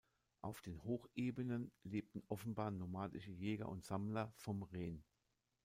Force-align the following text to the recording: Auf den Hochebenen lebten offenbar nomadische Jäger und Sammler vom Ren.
Auf 0.41 0.61
den 0.61 0.83
Hochebenen 0.83 1.71
lebten 1.83 2.23
offenbar 2.27 2.71
nomadische 2.71 3.29
Jäger 3.29 3.69
und 3.69 3.83
Sammler 3.83 4.33
vom 4.35 4.63
Ren. 4.63 5.03